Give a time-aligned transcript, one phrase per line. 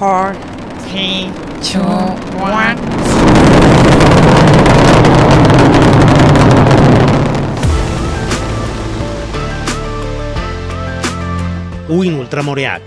[0.00, 0.32] four,
[0.88, 1.28] three,
[1.60, 1.78] two,
[2.40, 2.78] one.
[11.90, 12.80] Uin Ultramoreak,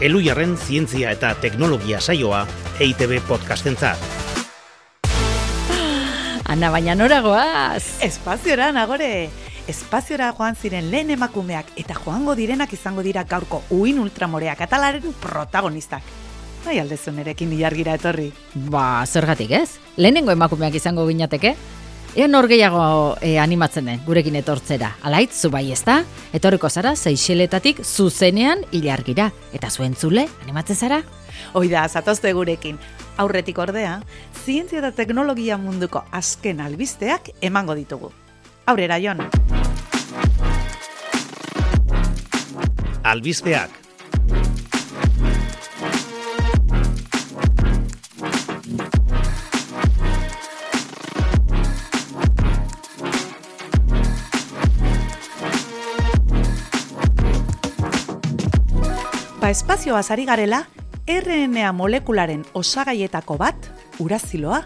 [0.00, 2.40] Elujarren zientzia eta teknologia saioa
[2.80, 4.02] EITB podcastentzat.
[6.50, 8.02] Ana, baina noragoaz?
[8.02, 9.28] Espaziora, nagore!
[9.70, 16.02] Espaziora joan ziren lehen emakumeak eta joango direnak izango dira gaurko uin ultramoreak atalaren protagonistak.
[16.64, 18.30] Bai aldezu nerekin ilargira etorri.
[18.70, 19.78] Ba, zergatik ez?
[19.96, 21.54] Lehenengo emakumeak izango ginateke?
[22.18, 22.82] Ea nor gehiago
[23.22, 24.96] e, animatzen den, gurekin etortzera.
[25.06, 26.00] Alait, zu bai ez da?
[26.34, 29.30] Etorriko zara, seixeletatik zuzenean ilargira.
[29.54, 31.02] Eta zuen zule, animatzen zara?
[31.54, 32.80] Hoi da, zatozte gurekin.
[33.16, 34.00] Aurretik ordea,
[34.44, 38.10] zientzia eta teknologia munduko azken albisteak emango ditugu.
[38.66, 39.22] Aurrera, Jon.
[43.02, 43.70] Albizteak,
[59.50, 60.60] Espazioaz ari garela,
[61.10, 63.64] RNA molekularen osagaietako bat,
[63.98, 64.60] uraziloa,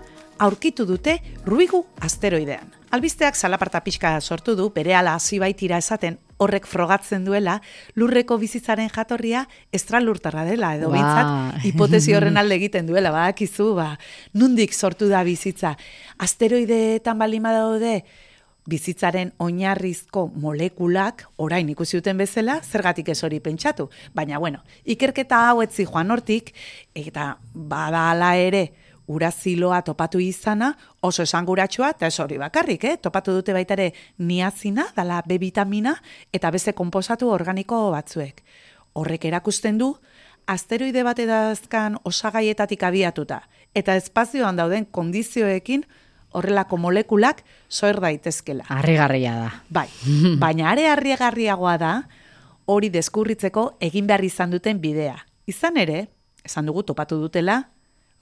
[0.44, 1.14] aurkitu dute
[1.46, 2.68] ruigu asteroidean.
[2.92, 7.54] Albisteak salaparta pixka sortu du, bere ala hasi baitira esaten, horrek frogatzen duela,
[7.96, 10.98] lurreko bizitzaren jatorria estralurtarra dela, edo Ba.
[10.98, 13.94] bintzat, hipotesi horren alde egiten duela, badakizu, ba,
[14.36, 15.78] nundik sortu da bizitza.
[16.28, 18.02] Asteroideetan balima daude,
[18.70, 23.90] bizitzaren oinarrizko molekulak orain ikusi duten bezala, zergatik ez hori pentsatu.
[24.14, 26.54] Baina, bueno, ikerketa hau etzi joan hortik,
[26.94, 28.64] eta bada hala ere,
[29.06, 30.70] uraziloa topatu izana
[31.04, 32.96] oso esanguratsua eta ez hori bakarrik, eh?
[32.96, 35.94] topatu dute baita ere niazina, dala B vitamina
[36.32, 38.40] eta beste konposatu organiko batzuek.
[38.94, 39.94] Horrek erakusten du,
[40.46, 43.42] asteroide bat edazkan osagaietatik abiatuta
[43.74, 45.84] eta espazioan dauden kondizioekin
[46.34, 48.66] horrelako molekulak soer daitezkela.
[48.68, 49.50] Harrigarria da.
[49.70, 49.88] Bai,
[50.42, 51.94] baina are harrigarriagoa da
[52.66, 55.16] hori deskurritzeko egin behar izan duten bidea.
[55.46, 56.08] Izan ere,
[56.44, 57.60] esan dugu topatu dutela,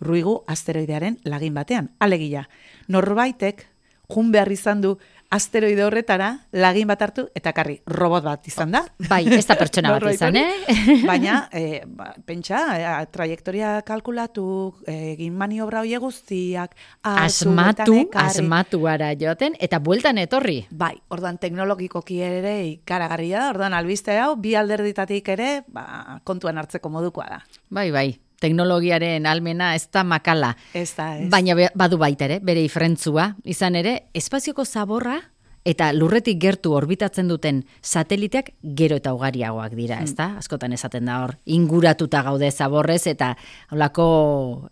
[0.03, 1.93] ruigu asteroidearen lagin batean.
[2.03, 2.49] Alegia,
[2.89, 3.67] norbaitek
[4.13, 4.97] jun behar izan du
[5.33, 8.83] asteroide horretara lagin bat hartu eta karri robot bat izan da.
[9.09, 10.77] Bai, ez da pertsona bat izan, eh?
[11.11, 14.45] Baina, e, ba, pentsa, e, trajektoria kalkulatu,
[14.93, 16.77] egin maniobra hoie guztiak,
[17.09, 18.43] Asmatu, ekarri.
[18.43, 20.61] asmatuara joaten, eta bueltan etorri.
[20.71, 26.93] Bai, ordan teknologikoki ere ikaragarria da, ordan albiste hau bi alderditatik ere ba, kontuan hartzeko
[26.93, 27.41] modukoa da.
[27.73, 28.09] Bai, bai,
[28.43, 30.55] teknologiaren almena ez da makala.
[30.75, 31.29] Ez da, ez.
[31.33, 35.21] Baina badu baita ere, bere ifrentzua, izan ere, espazioko zaborra
[35.63, 40.09] eta lurretik gertu orbitatzen duten sateliteak gero eta ugariagoak dira, Hmm.
[40.11, 40.25] ez da?
[40.41, 43.37] Askotan esaten da hor, inguratuta gaude zaborrez eta
[43.71, 44.07] holako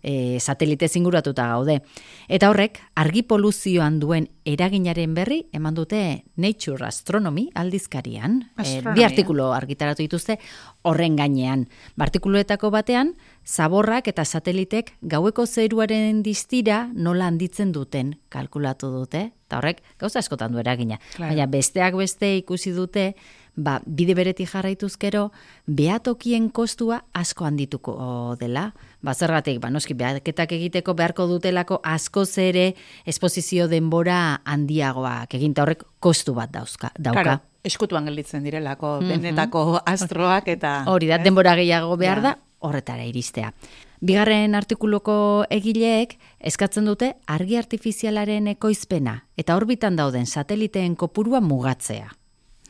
[0.02, 1.76] e, satelitez inguratuta gaude.
[2.26, 8.40] Eta horrek, argi poluzioan duen eraginaren berri, eman dute Nature Astronomy aldizkarian.
[8.42, 8.94] E, Astronomia.
[8.98, 10.40] bi artikulu argitaratu dituzte
[10.82, 11.68] horren gainean.
[11.98, 13.14] Artikuluetako batean,
[13.46, 19.30] zaborrak eta satelitek gaueko zeruaren distira nola handitzen duten kalkulatu dute.
[19.50, 21.00] Eta horrek gauza askotan du eragina.
[21.16, 21.32] Claro.
[21.32, 23.14] Baina besteak beste ikusi dute,
[23.56, 25.30] ba, bide beretik jarraituzkero,
[25.66, 27.96] behatokien kostua asko handituko
[28.40, 28.70] dela.
[29.02, 32.74] Ba, zergatik, ba, noski, behaketak egiteko beharko dutelako asko ere
[33.06, 37.22] esposizio denbora handiagoak egin, eta horrek kostu bat dauzka, dauka.
[37.22, 40.84] Claro, eskutuan gelditzen direlako, benetako astroak eta...
[40.86, 41.24] Hori da, eh?
[41.24, 42.22] denbora gehiago behar Ja.
[42.22, 43.52] da, horretara iristea.
[44.00, 52.08] Bigarren artikuluko egileek eskatzen dute argi artifizialaren ekoizpena eta orbitan dauden sateliteen kopurua mugatzea.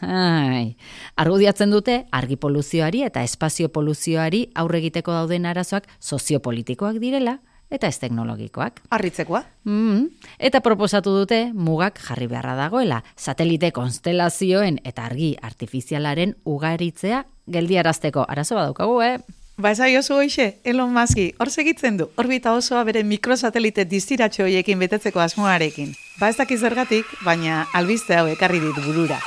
[0.01, 0.77] Ai,
[1.21, 7.39] argudiatzen dute argi poluzioari eta espazio poluzioari aurre egiteko dauden arazoak soziopolitikoak direla
[7.71, 8.81] eta ez teknologikoak.
[8.91, 9.45] Harritzekoa?
[9.65, 10.09] Mm,
[10.39, 18.25] eta proposatu dute mugak jarri beharra dagoela, satelite konstelazioen eta argi artifizialaren ugaritzea geldiarazteko.
[18.27, 19.19] Arazo badaukagu, eh?
[19.60, 24.78] Ba, esai oso hoxe, Elon Muski, hor segitzen du, orbita osoa bere mikrosatelite distiratxo hoiekin
[24.80, 25.91] betetzeko asmoarekin.
[26.16, 29.18] Ba, ez dakiz zergatik, baina albiste hau ekarri dit burura.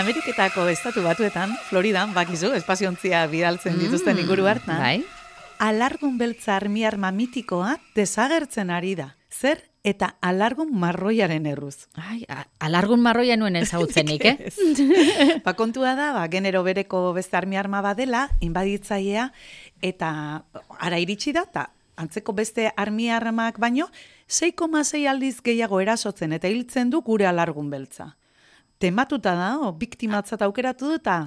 [0.00, 5.02] Ameriketako estatu batuetan, Floridan, bakizu, espaziontzia bidaltzen dituzten inguru hartan, Bai?
[5.60, 9.12] alargun beltza armiarma mitikoa desagertzen ari da.
[9.28, 11.88] Zer eta alargun marroiaren erruz.
[11.98, 12.22] Ai,
[12.62, 14.36] alargun marroia nuen ezagutzenik, eh?
[15.44, 19.30] Ba, kontua da, ba, genero bereko beste armiarma badela, inbaditzailea,
[19.82, 20.12] eta
[20.78, 21.66] ara iritsi da, eta
[21.98, 23.88] antzeko beste armiarmak baino,
[24.30, 28.16] 6,6 aldiz gehiago erasotzen eta hiltzen du gure alargun beltza.
[28.82, 31.20] tematuta da, o, biktimatzat aukeratu duta.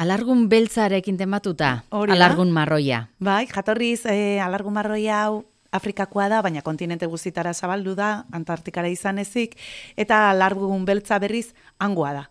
[0.00, 3.10] Alargun beltzarekin tematuta, Hori alargun marroia.
[3.18, 5.44] Bai, jatorriz e, alargu marroia hau
[5.76, 9.56] Afrikakoa da, baina kontinente guztitara zabaldu da, Antartikara izan ezik,
[9.96, 12.24] eta alargun beltza berriz hangoa da.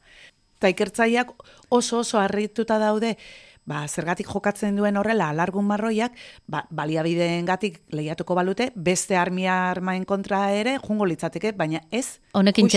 [0.59, 1.33] Eta ikertzaileak
[1.69, 3.15] oso oso harrituta daude,
[3.65, 6.13] ba, zergatik jokatzen duen horrela alargun marroiak,
[6.47, 12.19] ba, baliabideengatik lehiatuko balute, beste armia armaen kontra ere jungo litzateke, baina ez.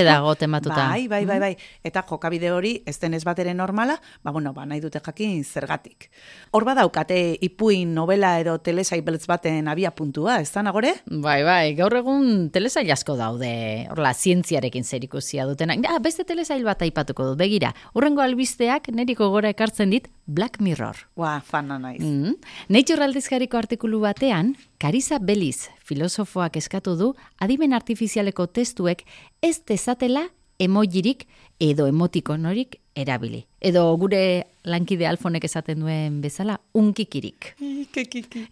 [0.02, 0.88] Justu- dago tematuta.
[0.88, 1.56] Bai, bai, bai, bai.
[1.84, 6.08] Eta jokabide hori ez denez bat ere normala, ba, bueno, ba, nahi dute jakin zergatik.
[6.52, 10.94] Hor badaukate ipuin novela edo telesai beltz baten abia puntua, ez da nagore?
[11.06, 15.84] Bai, bai, gaur egun telesail asko daude, horla, zientziarekin zerikusia dutenak.
[15.88, 17.74] Ah, beste telesail bat aipatuko dut, begira.
[17.94, 20.77] Urrengo albisteak neriko gora ekartzen dit Black Mirror.
[21.16, 22.00] Ua, fana naiz.
[22.02, 22.36] Mm.
[22.68, 29.04] Nature aldizkariko artikulu batean, Karisa Beliz, filosofoak eskatu du, adimen artifizialeko testuek
[29.42, 30.28] ez dezatela
[30.58, 31.26] emojirik
[31.62, 33.44] edo emotikonorik erabili.
[33.62, 34.20] Edo gure
[34.66, 37.52] lankide alfonek esaten duen bezala, unkikirik.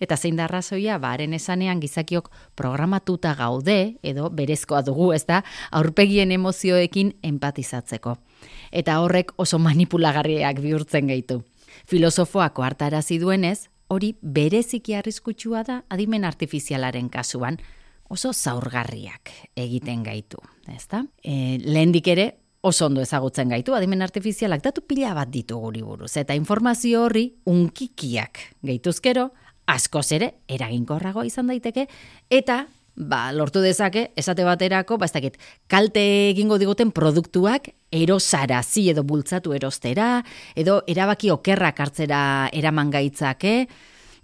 [0.03, 5.43] Eta zein da arrazoia, ba, haren esanean gizakiok programatuta gaude, edo berezkoa dugu, ez da,
[5.71, 8.17] aurpegien emozioekin empatizatzeko.
[8.71, 11.43] Eta horrek oso manipulagarriak bihurtzen gaitu.
[11.87, 17.61] Filosofoako hartarazi duenez, hori bereziki arriskutsua da adimen artifizialaren kasuan,
[18.11, 20.43] oso zaurgarriak egiten gaitu,
[20.75, 21.05] ezta?
[21.23, 22.27] E, lehendik ere,
[22.67, 27.29] oso ondo ezagutzen gaitu, adimen artifizialak datu pila bat ditu guri buruz, eta informazio horri
[27.47, 29.31] unkikiak gehituzkero,
[29.71, 31.87] askoz ere eraginkorragoa izan daiteke,
[32.31, 32.65] eta
[32.97, 35.37] ba, lortu dezake, esate baterako, ba, ez dakit,
[35.69, 40.25] kalte egingo diguten produktuak erosarazi edo bultzatu erostera,
[40.57, 42.21] edo erabaki okerrak hartzera
[42.57, 43.67] eraman gaitzake,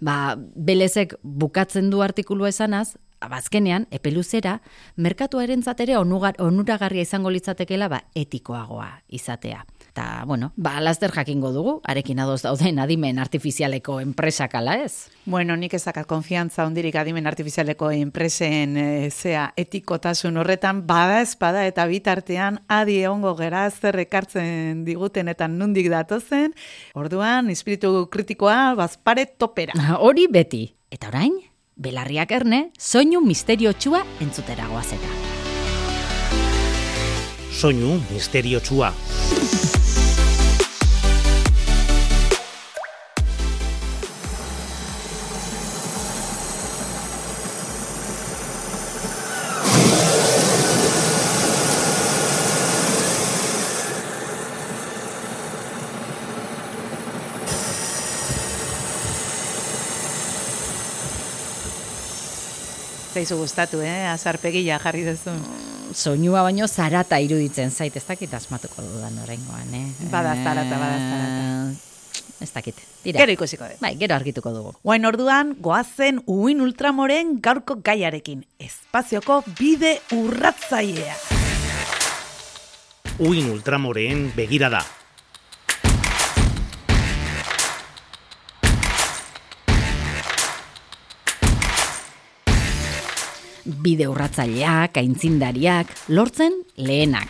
[0.01, 4.57] ba, belezek bukatzen du artikulua esanaz, abazkenean, epeluzera,
[4.97, 9.63] merkatuaren ere onuragarria izango litzatekela ba, etikoagoa izatea.
[9.93, 15.11] Eta, bueno, ba, laster jakingo dugu, arekin adoz dauden adimen artifizialeko enpresak ala ez.
[15.29, 21.85] Bueno, nik ezakat konfiantza hundirik adimen artifizialeko enpresen e, zea etikotasun horretan, bada espada eta
[21.85, 26.57] bitartean adi egongo gera zer ekartzen diguten eta nundik datozen,
[26.97, 29.77] orduan, espiritu kritikoa bazpare topera.
[30.07, 30.63] Hori beti.
[30.89, 31.37] Eta orain,
[31.77, 35.13] belarriak erne, soinu misteriotsua entzutera goazeta.
[37.53, 38.89] Soinu misteriotsua.
[63.13, 64.09] Zaizu gustatu, eh?
[64.09, 65.33] Azarpegia jarri duzu.
[65.93, 69.85] Soinua baino zarata iruditzen zait, ez dakit asmatuko dudan oraingoan, eh?
[70.09, 71.41] Bada zarata, bada zarata.
[71.71, 71.89] Eh,
[72.43, 72.75] Ez dakit.
[73.03, 73.19] Tira.
[73.21, 73.79] Gero ikusiko dut.
[73.79, 74.73] Bai, gero argituko dugu.
[74.83, 78.41] Guain orduan, goazen uin ultramoren gaurko gaiarekin.
[78.59, 81.15] Espazioko bide urratzailea.
[83.23, 84.83] Uin ultramoreen begirada.
[93.63, 97.29] Bide urratzaileak, aintzindariak, lortzen lehenak.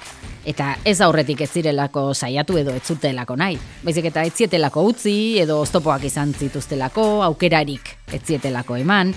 [0.50, 3.60] Eta ez aurretik ez zirelako saiatu edo ez zutelako nahi.
[3.86, 9.14] Baizik eta ez zietelako utzi edo oztopoak izan zituztelako, aukerarik ez zietelako eman.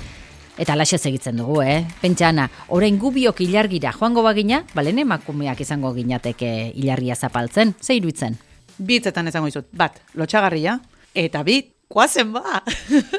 [0.60, 1.84] Eta laxe segitzen dugu, eh?
[2.00, 8.36] Pentsana, orain gubiok ilargira joango bagina, balen emakumeak izango ginateke ilargia zapaltzen, ze iruditzen?
[8.78, 9.68] Bitzetan esango izut.
[9.72, 10.78] Bat, lotxagarria,
[11.14, 12.62] eta bit, koazen ba!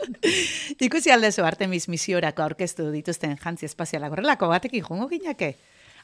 [0.87, 5.55] Ikusi aldezu Artemis misiorako aurkeztu dituzten jantzi espazialak horrelako batekin jongo ginake.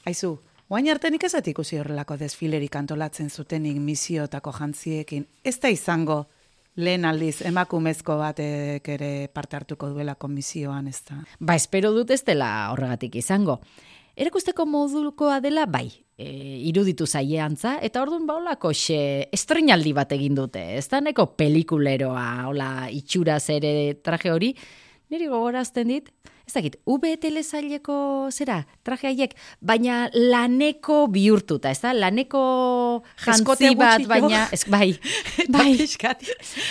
[0.06, 0.38] Aizu,
[0.70, 5.28] guain arte nik ez ikusi horrelako desfilerik antolatzen zutenik misiotako jantziekin.
[5.44, 6.26] Ez da izango
[6.76, 11.24] lehen aldiz emakumezko batek ere parte hartuko duela komisioan, ez da.
[11.40, 13.60] Ba, espero dut ez dela horregatik izango.
[14.16, 16.28] Erakusteko modukoa dela, bai, e,
[16.70, 22.28] iruditu zaieantza, eta orduan ba holako xe estrenaldi bat egin dute, ez da neko pelikuleroa,
[22.50, 24.54] hola, itxuraz ere traje hori,
[25.14, 26.10] niri gogorazten dit,
[26.44, 27.96] ez dakit, V telesaileko
[28.34, 32.42] zera, traje haiek, baina laneko bihurtuta, ez da, laneko
[33.24, 34.92] jantzi bat, baina, ez, bai,
[35.54, 35.72] bai,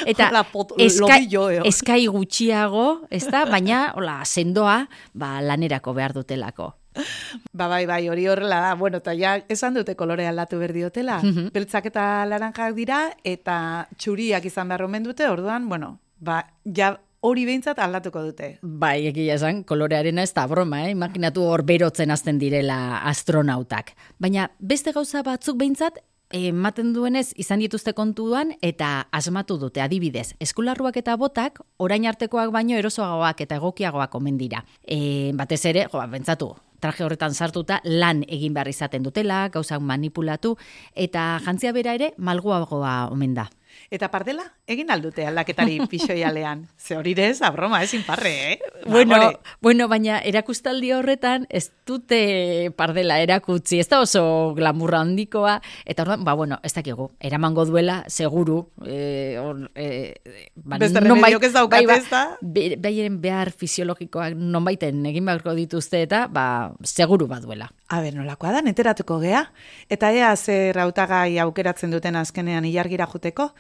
[0.07, 0.29] Eta
[0.77, 1.63] eh.
[1.71, 4.83] eskai gutxiago, ez da, baina hola, sendoa
[5.15, 6.73] ba, lanerako behar dutelako.
[7.53, 8.75] Ba, bai, bai, hori horrela da.
[8.75, 11.21] Bueno, eta ja, esan dute kolore aldatu berdiotela.
[11.23, 11.53] Mhm.
[11.55, 17.45] Beltzak eta laranjak dira, eta txuriak izan behar omen dute, orduan, bueno, ba, ja hori
[17.47, 18.49] behintzat aldatuko dute.
[18.63, 20.95] Bai, egia esan, kolorearena ez da broma, eh?
[20.95, 23.95] imaginatu hor berotzen hasten direla astronautak.
[24.19, 26.01] Baina beste gauza batzuk behintzat,
[26.33, 30.33] ematen duenez izan dituzte kontuan eta asmatu dute adibidez.
[30.41, 34.65] Eskularruak eta botak orain artekoak baino erosoagoak eta egokiagoak omen dira.
[34.83, 40.57] E, batez ere, jo, bentsatu, traje horretan sartuta lan egin behar izaten dutela, gauzak manipulatu
[40.95, 43.49] eta jantzia bera ere malguagoa omen da.
[43.91, 46.67] Eta pardela, egin aldute aldaketari pixoialean.
[46.79, 48.59] Ze hori ez, abroma, ez inparre, eh?
[48.87, 49.37] Bueno, Ba, hori.
[49.61, 56.25] bueno, baina erakustaldi horretan ez dute pardela erakutsi, ez da oso glamurra handikoa, eta orduan,
[56.25, 60.15] ba, bueno, ez dakigu, eramango duela, seguru, eh, or, eh,
[60.57, 62.23] ba, Beste nonbait- remediok ez daukate, bai, ba, ez da?
[62.41, 67.71] be- Baieren behar fisiologikoak nonbaiten egin beharko dituzte eta, ba, seguru baduela.
[67.89, 69.45] A ber, nolakoa da, enteratuko gea.
[69.93, 73.51] Eta ea zer hautagai aukeratzen duten azkenean ilargira juteko.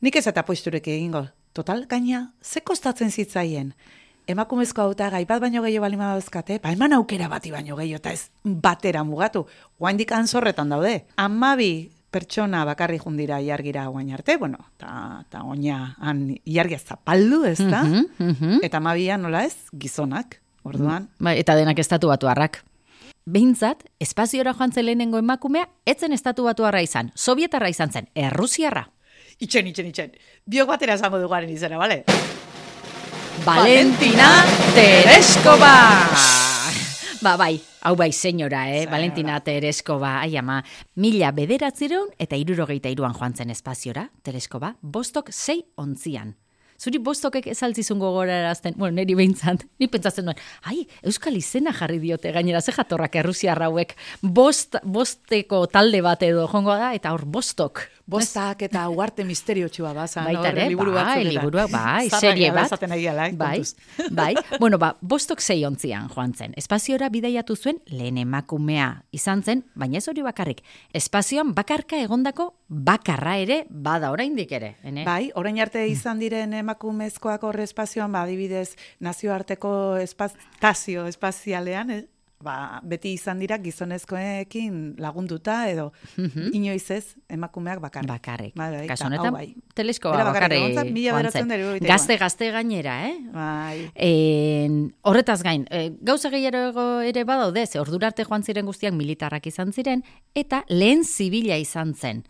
[0.00, 1.26] Nik ez eta poisturek egingo.
[1.56, 3.72] Total, gaina, ze kostatzen zitzaien?
[4.26, 8.30] Emakumezko hautagai bat baino gehiago bali dauzkate, ba eman aukera bati baino gehiago, eta ez
[8.44, 9.46] batera mugatu.
[9.78, 11.06] Oaindik anzorretan daude.
[11.16, 17.58] Amabi pertsona bakarri jundira iargira guain arte, bueno, eta ta oina han iargia zapaldu, ez
[17.58, 17.84] da?
[17.84, 18.58] Mhm, mhm.
[18.66, 21.08] Eta amabia nola ez, gizonak, orduan.
[21.18, 22.64] Bai, eta denak estatu batuarrak.
[23.26, 28.86] Behintzat, espaziora joan zen lehenengo emakumea, etzen estatu batuarra izan, sovietarra izan zen, errusiarra.
[29.36, 30.14] Itxen, itxen, itxen.
[30.48, 31.98] Biok batera esango dugaren izena, bale?
[33.44, 34.30] Valentina
[34.72, 35.74] Tereskova!
[37.20, 38.78] Ba, bai, hau bai, senyora, eh?
[38.78, 38.94] Senyora.
[38.94, 40.62] Valentina Tereskova, ai ama,
[40.96, 46.32] mila bederatzireun eta irurogeita iruan joan zen espaziora, Tereskova, bostok sei ontzian.
[46.80, 52.32] Zuri bostokek ezaltzizun gogorarazten, bueno, niri behintzat, ni pentsatzen duen, ai, euskal izena jarri diote
[52.32, 57.84] gainera, ze jatorrak errusiar hauek, bost, bosteko talde bat edo jongo da, eta hor bostok.
[58.06, 60.28] Bostak eta uarte misteriotxua bazan.
[60.28, 61.32] Baita hor ere, liburu bai, batzuetan.
[61.34, 62.70] liburuak, bai, serie bat.
[62.78, 63.62] gala, eh, bai,
[64.20, 64.34] bai.
[64.60, 66.54] Bueno, ba, bostok sei ontzian joan zen.
[66.56, 70.62] Espaziora bidaiatu zuen lehen emakumea izan zen, baina ez hori bakarrik.
[70.94, 74.76] Espazioan bakarka egondako bakarra ere bada oraindik ere.
[74.84, 75.04] Ene?
[75.04, 82.04] Bai, orain arte izan diren emakumezkoak horre espazioan, ba, adibidez, nazioarteko espazio espazialean, eh?
[82.46, 85.90] Ba, beti izan dira gizonezkoekin lagunduta edo
[86.54, 88.10] inoiz ez emakumeak bakarrik.
[88.10, 88.54] Bakarrik.
[88.58, 89.48] Bai, Kasu eta honetan, bai.
[89.74, 93.16] teleskoa bakarrik bakarrik Gazte, gazte gainera, eh?
[93.34, 93.90] Bai.
[93.94, 99.46] En, horretaz gain, e, gauza gehiago ere badaude, ze ordura arte joan ziren guztiak militarrak
[99.50, 102.24] izan ziren, eta lehen zibila izan zen.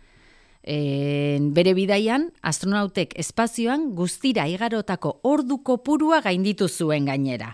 [0.67, 7.53] En, bere bidaian, astronautek espazioan guztira igarotako ordu kopurua gainditu zuen gainera.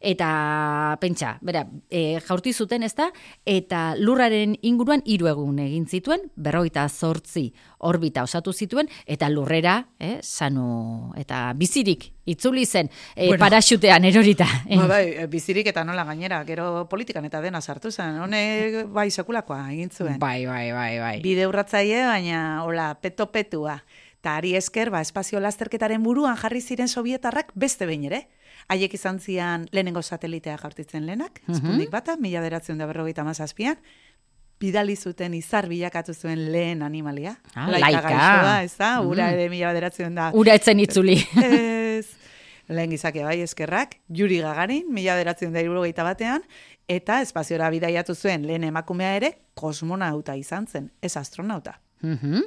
[0.00, 3.08] Eta, pentsa, bera, e, jaurti zuten ez da,
[3.44, 10.18] eta lurraren inguruan hiru egun egin zituen, berroita zortzi orbita osatu zituen, eta lurrera, eh,
[10.22, 13.40] sanu, eta bizirik itzuli zen, e, Bueno.
[13.40, 14.46] paraxutean erorita.
[14.78, 18.20] Ba, bai, eh, bizirik eta nola gainera, gero politikan eta dena sartu zen.
[18.20, 20.18] Honek bai sekulakoa egin zuen.
[20.18, 21.20] Bai, bai, bai, bai.
[21.22, 23.82] Bide urratzaile, baina hola, peto-petua.
[24.20, 28.28] Ta ari esker, ba, espazio lasterketaren buruan jarri ziren sovietarrak beste behin ere.
[28.68, 31.56] Haiek izan zian lehenengo satelitea jaurtitzen lehenak, Mhm.
[31.56, 33.76] Sputnik bata, mila beratzen da berrogeita mazazpian,
[34.60, 37.36] bidali zuten izar bilakatu zuen lehen animalia.
[37.54, 38.00] Ah, laika.
[38.02, 39.00] gaixoa, ez da?
[39.00, 39.34] Ura Mhm.
[39.34, 40.30] ere mila beratzen da.
[40.34, 41.16] Ura etzen itzuli.
[41.98, 42.06] Ez.
[42.68, 46.42] Lehen gizake bai eskerrak, Juri Gagarin, mila beratzen da irurogeita batean,
[46.86, 51.80] eta espaziora bidaiatu zuen lehen emakumea ere kosmonauta izan zen, ez astronauta.
[52.02, 52.42] Mhm.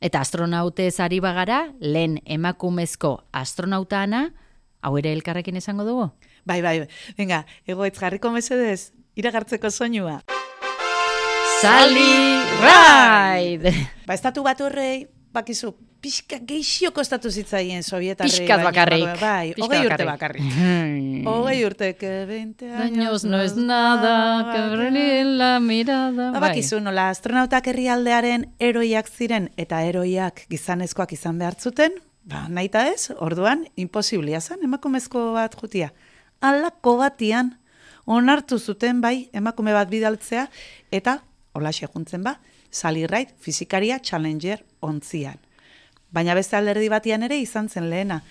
[0.00, 4.32] Eta astronautez ari bagara, lehen emakumezko astronautana,
[4.84, 6.10] hau ere elkarrekin esango dugu?
[6.44, 6.76] Bai, bai,
[7.18, 10.20] venga, egoetz jarriko mesedez, iragartzeko soinua.
[11.62, 12.12] Sally
[12.60, 13.72] Ride!
[14.06, 15.72] Ba, estatu bat horrei, bakizu,
[16.04, 18.28] pixka geixio kostatu zitzaien sovietarrei.
[18.34, 19.06] Pixkat bakarrik.
[19.20, 20.44] Bai, Pixkat hogei urte bakarrik.
[20.44, 21.28] bakarrik.
[21.32, 26.30] Hogei urte, que 20 Años no es nada, que brille la mirada.
[26.32, 26.50] Ba, Bai.
[26.50, 32.86] bakizu, nola astronautak herrialdearen eroiak ziren eta eroiak gizanezkoak izan behar zuten, ba, nahi eta
[32.88, 35.92] ez, orduan, imposiblia zen emakumezko bat jutia.
[36.40, 37.54] Alako batian,
[38.04, 40.48] onartu zuten bai emakume bat bidaltzea,
[40.92, 41.20] eta,
[41.52, 42.38] hola juntzen ba,
[42.70, 45.38] Sally Ride fizikaria Challenger ontzian.
[46.10, 48.22] Baina beste alderdi batian ere izan zen lehena.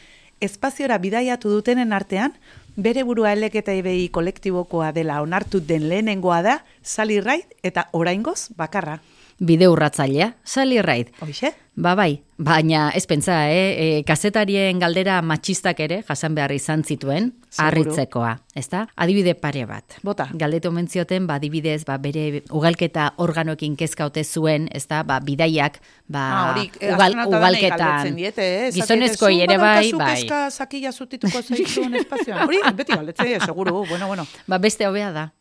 [0.41, 2.33] Espaziora bidaiatu dutenen artean,
[2.75, 8.99] bere burua eleketa IBI kolektibokoa dela onartu den lehenengoa da, Sally Ride eta oraingoz bakarra.
[9.39, 11.11] Bide urratzailea, Sally Ride.
[11.19, 11.53] Hoxe?
[11.75, 13.97] Ba bai, baina ez pentsa, eh?
[13.97, 17.65] e, kazetarien galdera matxistak ere jasan behar izan zituen, Seguru.
[17.65, 18.83] harritzekoa, ezta?
[18.95, 19.95] Adibide pare bat.
[20.05, 20.27] Bota.
[20.37, 25.01] Galdetu omen zioten, ba, adibidez, ba, bere ugalketa organoekin kezkaute zuen, ezta?
[25.03, 28.71] Ba, bidaiak, ba, Ah, hori, eh, ugal, ugalketan, diete, eh?
[28.71, 30.15] Gizonezkoi ere "Zu bai, bai.
[30.21, 32.45] kezka sakila zutituko zaizun espazioan.
[32.45, 34.27] Hori, beti galdetzen die, seguru, bueno, bueno.
[34.47, 35.31] Ba, beste hobea da.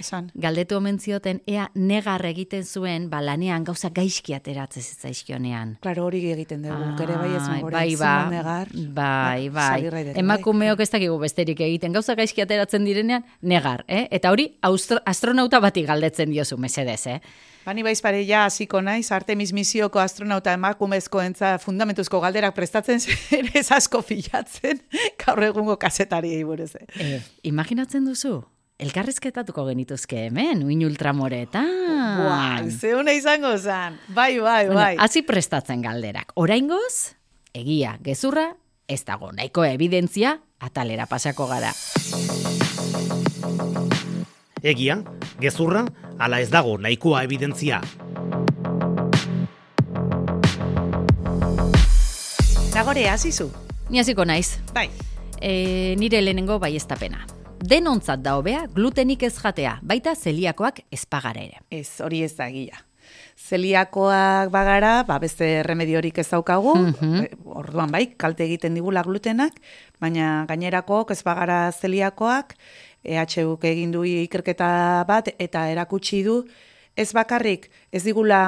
[0.00, 0.30] Esan.
[0.34, 5.76] Galdetu omen zioten, ea negar egiten zuen, ba, lanean gauza gaizki ateratzen zitzaizkionean.
[5.82, 8.72] Klaro hori egiten dugu, gere bai ez bai, ba, negar.
[8.74, 9.68] bai, bai.
[9.80, 10.24] Zalirraideri, bai.
[10.24, 11.92] Emakumeok ez dakigu besterik egiten.
[11.92, 14.06] Gauza gaizki ateratzen direnean, negar, eh?
[14.10, 17.20] Eta hori astronauta bati galdetzen diozu, mesedez, eh?
[17.68, 23.50] Bani baiz pare ja hasiko naiz, Artemis misioko astronauta emakumezko entza fundamentuzko galderak prestatzen zen,
[23.60, 24.80] ez asko filatzen,
[25.20, 26.70] gaur egungo kasetariei buruz.
[26.80, 26.86] eh.
[26.96, 28.38] Eh, imaginatzen duzu?
[28.78, 31.66] Elkarrizketatuko genituzke hemen, uin ultramoretan.
[32.20, 33.96] Buah, zeuna izango zen.
[34.14, 34.96] Bai, bai, Bueno, bai.
[35.02, 36.30] hasi prestatzen galderak.
[36.38, 37.16] Oraingoz,
[37.54, 38.52] egia, gezurra,
[38.86, 41.72] ez dago nahiko evidentzia, atalera pasako gara.
[44.62, 45.00] Egia,
[45.40, 45.84] gezurra,
[46.18, 47.80] ala ez dago nahikoa evidentzia.
[52.74, 53.50] Nagore, hasizu.
[53.90, 54.60] Ni hasiko naiz.
[54.72, 54.86] Bai.
[55.40, 57.26] E, nire lehenengo baiestapena.
[57.58, 61.62] Denontzat da hobea glutenik ez jatea, baita zeliakoak ezpagara ere.
[61.70, 62.78] Ez, hori ez da egia.
[63.48, 69.58] Zeliakoak bagara, ba, beste remediorik ez daukagu, eh, orduan bai, kalte egiten digula glutenak,
[70.00, 72.54] baina gainerakoak ez bagara zeliakoak,
[73.04, 76.42] EHUk egin du ikerketa bat eta erakutsi du
[76.98, 78.40] ez bakarrik ez digula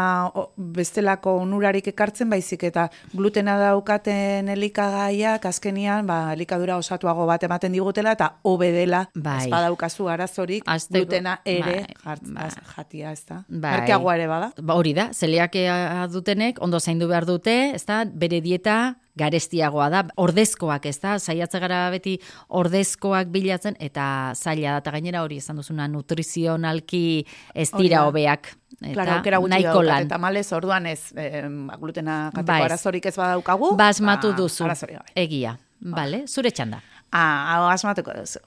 [0.56, 8.12] bestelako onurarik ekartzen baizik eta glutena daukaten elikagaiak azkenian ba elikadura osatuago bat ematen digutela
[8.18, 9.44] eta hobe dela Bai.
[9.44, 12.50] ez badaukazu arazorik Hasteko- glutena ere bai, jartz- bai.
[12.76, 13.44] jatia, ez da?
[13.48, 13.76] Bai.
[14.10, 14.50] Ere bada?
[14.60, 20.04] Ba, hori da, zeliakea dutenek ondo zaindu behar dute, ez da, bere dieta garestiagoa da,
[20.16, 25.56] ordezkoak, ez da, saiatze gara beti ordezkoak bilatzen, eta zaila da, eta gainera hori esan
[25.56, 28.56] duzuna nutrizionalki ez dira hobeak.
[28.80, 30.06] Eta Claro, aukera nahiko lan.
[30.06, 32.64] eta malez orduan ez, eh, ba, glutena kateko Ba ez.
[32.70, 33.76] arazorik ez badaukagu.
[33.76, 35.12] Basmatu ba, duzu, Arazorik gabe.
[35.16, 35.58] egia.
[35.80, 36.80] Bale, zure txanda.
[37.12, 38.38] Ah, hau asmatuko duzu.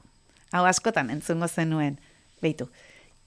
[0.54, 2.00] Hau askotan entzungo zenuen.
[2.42, 2.70] Beitu,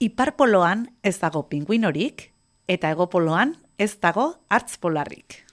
[0.01, 2.33] iparpoloan ez dago pinguinorik,
[2.69, 5.46] eta egopoloan ez dago hartz polarrik.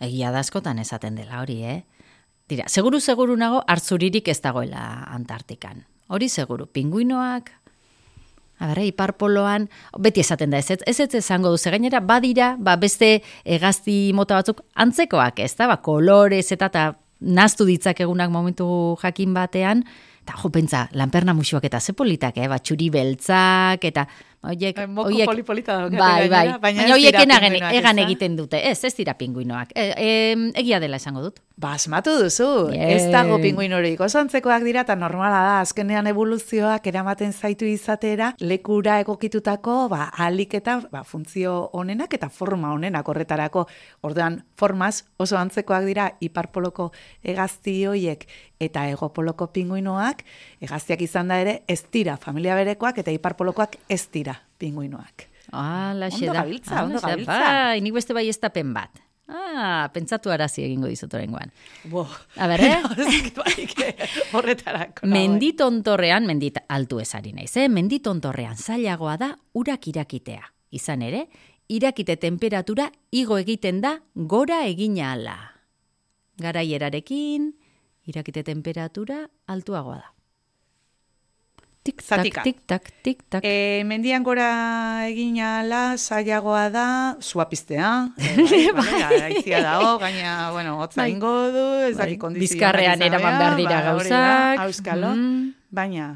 [0.00, 1.84] Egia da askotan esaten dela hori, eh?
[2.48, 5.84] Dira, seguru seguru nago hartzuririk ez dagoela Antartikan.
[6.06, 7.50] Hori seguru, pinguinoak,
[8.58, 9.68] a ber, iparpoloan,
[10.00, 14.38] beti esaten da ez ez, ez ez esango duze, gainera badira, ba beste hegazti mota
[14.38, 16.86] batzuk antzekoak, ez da, ba kolorez eta eta
[17.20, 19.82] naztu ditzakegunak momentu jakin batean,
[20.22, 22.48] eta jo, pentsa, lanperna musuak eta ze politak, eh?
[22.48, 24.06] ba, txuri beltzak, eta
[24.46, 27.36] oiek, Eh, moko oiek- poli-polita daukate bai, bai, gainera, baina baina oiek dira
[27.76, 28.02] egan, ezta?
[28.06, 29.72] egiten dute, ez, ez dira pinguinoak.
[29.74, 31.40] E, e, egia dela esango dut.
[31.56, 32.92] Basmatu duzu, Yay.
[32.94, 34.00] ez dago pinguinorik.
[34.00, 40.54] Oso antzekoak dira eta normala da, azkenean evoluzioak eramaten zaitu izatera, lekura egokitutako, ba, ahalik
[40.54, 43.66] eta ba, funtzio onenak eta forma onenak horretarako.
[44.02, 46.92] Orduan, formaz oso antzekoak dira iparpoloko
[47.24, 48.26] hegazti hoiek
[48.60, 50.24] eta egopoloko pinguinoak,
[50.60, 55.26] hegaztiak izan da ere, ez dira familia berekoak eta iparpolokoak ez dira pinguinoak.
[55.52, 56.40] Ala, Ondo da.
[56.42, 57.38] gabiltza, ondo gabiltza.
[57.38, 59.02] Bai, nik beste bai estapen bat.
[59.28, 61.50] Ah, pentsatu arazi egingo dizut oraingoan.
[61.90, 62.04] Bo.
[62.36, 62.76] A ber, eh?
[64.32, 65.06] Horretarako.
[65.06, 65.18] nago, eh?
[65.18, 67.68] Menditontorrean, mendit altu esari naiz, eh?
[67.68, 70.44] Menditontorrean zailagoa da urak irakitea.
[70.70, 71.26] Izan ere,
[71.68, 75.36] irakite temperatura igo egiten da gora egina ala.
[76.42, 77.52] Garaierarekin,
[78.06, 80.12] irakite temperatura altuagoa da.
[81.86, 82.42] Tik tak, Zatika.
[82.42, 83.44] tik tak, tik tak.
[83.46, 86.86] E, mendian gora egin ala, zailagoa da,
[87.22, 88.08] zua piztea.
[88.56, 91.10] E, bai, bai, aizia dago, gaina, bueno, hotza Bai.
[91.14, 94.64] ingo du, ez Bai, daki kondizioak bizkarrean eraman behar dira ba, da, gauzak.
[94.66, 95.14] Auskalo.
[95.14, 95.52] Mm.
[95.70, 96.06] Baina,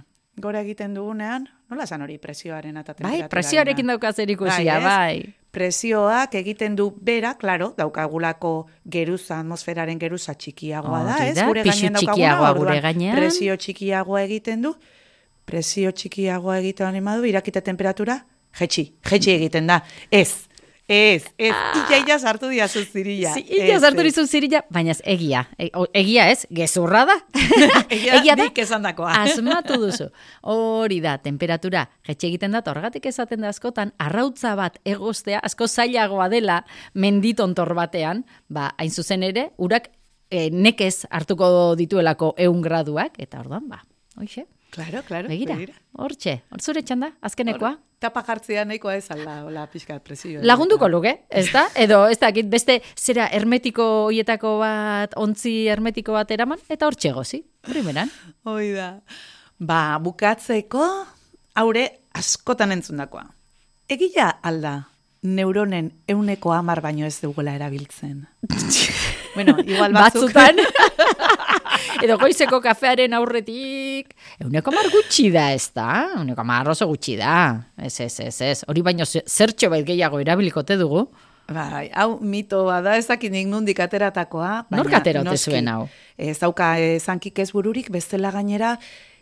[0.41, 4.85] gora egiten dugunean, nola zan hori presioaren eta Bai, presioarekin dauka zer ikusia, ez?
[4.85, 5.35] bai.
[5.51, 11.35] Presioak egiten du bera, claro, daukagulako geruza, atmosferaren geruza txikiagoa da, Hori ez?
[11.37, 13.17] da, Gure gainean daukaguna, gure gainean.
[13.19, 14.75] Presio txikiagoa egiten du,
[15.45, 18.21] presio txikiagoa egiten anima du, irakite temperatura,
[18.59, 19.81] jetxi, jetxi egiten da.
[20.11, 20.47] Ez,
[20.91, 23.33] ez, ez, illa illa sartu diazu zirila.
[23.35, 25.45] Si, illa Ez, sartu dizu zirila, baina ez, egia.
[25.59, 27.17] E- o- egia ez, gezurra da.
[27.91, 29.13] Egia nik esandakoa.
[29.23, 30.09] Asmatu duzu.
[30.51, 36.29] Hori da, temperatura jetxe egiten da, horregatik esaten da askotan, arrautza bat egostea, asko zailagoa
[36.33, 36.61] dela
[36.95, 39.91] menditontor batean, ba, hain zuzen ere, urak
[40.31, 43.81] e, nekez hartuko dituelako eun graduak, eta orduan, ba,
[44.19, 45.29] hoxe, Claro, claro.
[45.29, 45.57] begira,
[45.99, 47.73] hortxe, hor zure txanda, azkenekoa.
[48.01, 50.41] Tapa jartzea nahikoa ez alda, hola, pixka presio.
[50.51, 51.67] Lagunduko luke, ez da?
[51.75, 57.43] Edo, ez dakit, beste zera hermetiko hoietako bat, ontzi hermetiko bat eraman, eta hor txegozi,
[57.67, 58.13] primeran.
[58.49, 58.93] Hoi da.
[59.59, 60.87] Ba, bukatzeko,
[61.61, 61.85] haure
[62.17, 63.27] askotan entzundakoa.
[63.91, 64.77] Egila alda,
[65.23, 68.23] neuronen euneko amar baino ez dugula erabiltzen.
[69.35, 70.57] bueno, igual batzutan.
[70.57, 70.99] Batzutan,
[72.03, 75.89] Edo goizeko kafearen aurretik, euneko mar gutxi da ez da,
[76.21, 77.35] euneko mar oso gutxi da.
[77.77, 78.59] Ez, ez, ez, ez.
[78.71, 81.07] Hori baino ze- zertxo bait gehiago erabilikote dugu.
[81.51, 84.67] Bai, hau mito bada ez dakit nik nundik ateratakoa.
[84.71, 85.89] Nork atera ote noski, zuen hau?
[86.17, 88.77] Ez dauka zankik ez bururik, bestela gainera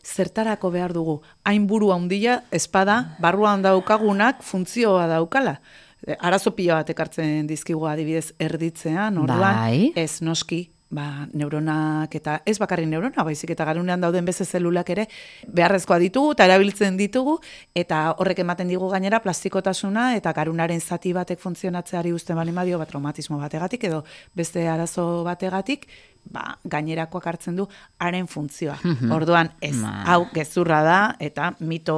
[0.05, 1.23] zertarako behar dugu.
[1.49, 5.59] Hain buru handia, espada, barruan daukagunak funtzioa daukala.
[6.21, 9.93] Arazo pila bat ekartzen dizkigu adibidez erditzean, orduan, Bai.
[9.97, 15.07] ez noski, ba, neuronak eta ez bakarrik neurona, baizik eta garunean dauden beste zelulak ere
[15.47, 17.39] beharrezkoa ditugu eta erabiltzen ditugu.
[17.75, 22.89] Eta horrek ematen digu gainera plastikotasuna eta garunaren zati batek funtzionatzeari uzten bali madio bat
[22.89, 25.89] traumatismo bategatik edo beste arazo bategatik
[26.25, 27.67] ba, gainerakoak hartzen du
[27.99, 28.77] haren funtzioa.
[29.15, 29.93] Orduan ez, Ba.
[30.13, 31.97] hau gezurra da eta mito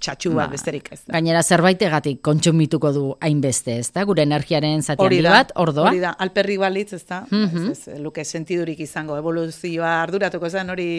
[0.00, 0.52] txatxu bat Ba.
[0.56, 1.12] besterik ez da.
[1.14, 4.04] Gainera zerbaitegatik kontsumituko du hainbeste, ez da?
[4.04, 5.90] Gure energiaren zati handi bat, ordoa.
[5.90, 7.22] Hori da, alperri balitz, ez da?
[7.30, 10.90] ez, ez, luke sentidurik izango, evoluzioa arduratuko zen hori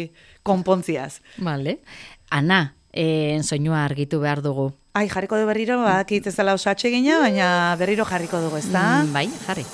[0.43, 1.19] konpontziaz.
[1.43, 1.79] Vale.
[2.29, 4.71] Ana, eh, soinua argitu behar dugu.
[4.93, 9.03] Ai, jarriko du berriro, bakit ez dela oso atsegina, baina berriro jarriko dugu, ez da?
[9.03, 9.65] Mm, bai, jarri.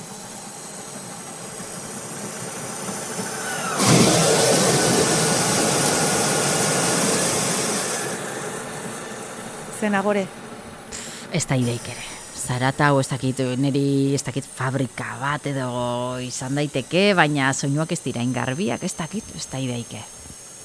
[9.84, 10.22] Zen agore.
[11.36, 12.04] Ez da ideik ere.
[12.43, 15.65] Zarata hau ez dakit, niri ez dakit fabrika bat edo
[16.24, 20.00] izan daiteke, baina soinuak ez dira ingarbiak, ez dakit, ez da ideike.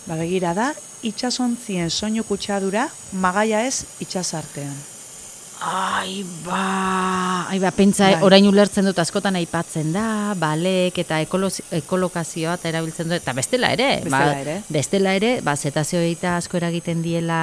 [0.06, 0.68] Ba, begira da,
[1.06, 4.76] itxasontzien soinu kutsadura, magaia ez itxasartean.
[5.66, 6.62] Ai, ba,
[7.50, 8.22] ai, ba, pentsa, Bai.
[8.22, 10.04] orain ulertzen dut askotan aipatzen da,
[10.38, 14.56] balek eta ekoloz, ekolokazioa eta erabiltzen dut, eta bestela ere, Bestela ba, ere.
[14.70, 17.40] bestela ere, ba, zetazioita asko eragiten diela,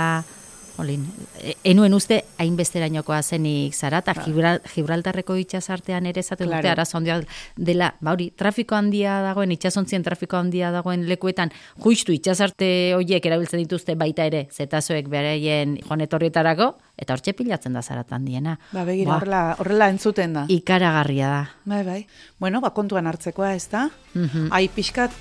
[0.77, 1.05] Olin,
[1.39, 6.71] e- enuen uste hainbesterainokoa zenik zara, eta Gibral, Gibraltarreko itxasartean ere esaten dute Claro.
[6.73, 7.21] arazo handia
[7.55, 11.51] dela, ba hori, trafiko handia dagoen, itxasontzien trafiko handia dagoen lekuetan,
[11.83, 17.81] juistu itxasarte horiek erabiltzen dituzte baita ere, zetazoek beraien joan etorrietarako, eta hortxe pilatzen da
[17.81, 18.57] zaratan diena.
[18.73, 20.45] Ba, begira, Ba, horrela, horrela entzuten da.
[20.49, 21.49] Ikaragarria da.
[21.65, 22.07] Bai, bai.
[22.39, 23.89] Bueno, ba, kontuan hartzekoa, ez da?
[24.13, 24.49] Mhm.
[24.51, 25.11] Ai, pixkat,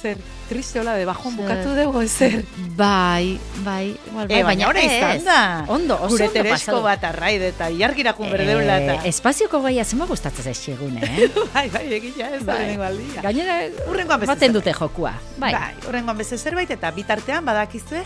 [0.00, 0.16] zer,
[0.48, 1.42] triste hola, de bajón Zer.
[1.42, 2.44] bukatu dugu, zer.
[2.76, 5.24] Bai, bai, igual, bai, E, baina ora izan ez.
[5.24, 5.64] da.
[5.68, 6.82] Ondo, oso Gure ondo teresko pasatu.
[6.82, 9.04] bat arraide eta iargirakun berdeula Eh, eta.
[9.06, 11.28] espazioko gaia zema gustatzen zaizkigun, eh?
[11.54, 12.58] bai, bai, egia ez da Bai.
[12.62, 13.22] lehenengo aldia.
[13.22, 15.14] Gainera, Hurrengoan beste baten dute jokua.
[15.38, 15.52] Bai.
[15.52, 18.04] Bai, horrengoan beste zerbait eta bitartean badakizue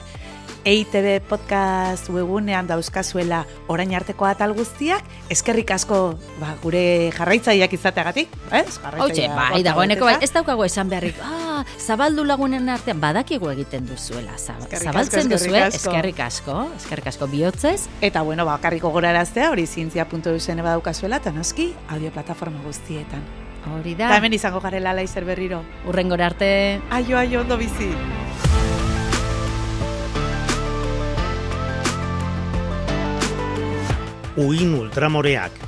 [0.64, 8.78] EITB podcast webunean dauzkazuela orain arteko atal guztiak, eskerrik asko ba, gure jarraitzaileak izateagatik, ez?
[8.96, 11.43] Hautxe, bai, dagoeneko bai, ez daukago esan beharrik, ah,
[11.78, 15.90] zabaldu lagunen artean, badakigu egiten duzuela, zab Eskerrik asko, zabaltzen eskerrik duzue, asko.
[15.90, 22.10] eskerrik asko, eskerrik asko bihotzez, Eta bueno, bakarriko goraraztea hori zientzia.eusen badaukazuela eta noski audio
[22.10, 23.22] plataforma guztietan.
[23.78, 25.62] hori da, hemen izango garela laizer berriro.
[25.86, 27.88] urrengora arte, Aio, aio, ondo bizi.
[34.36, 35.63] Uin ultramoreak.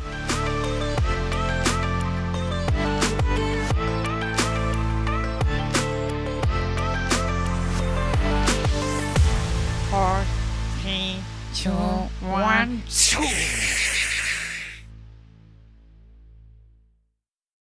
[12.47, 12.83] One.